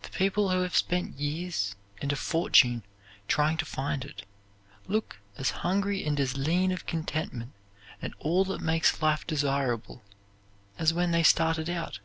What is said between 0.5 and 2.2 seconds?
have spent years and a